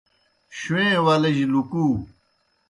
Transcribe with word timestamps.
شُویں 0.59 0.93
ولِجیْ 1.05 1.45
لُکُو 1.51 1.85